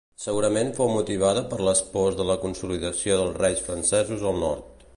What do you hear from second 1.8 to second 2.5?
pors a la